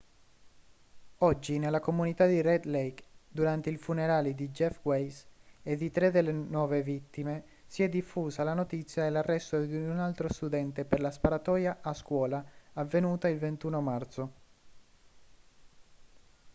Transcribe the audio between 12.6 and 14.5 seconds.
avvenuta il 21 marzo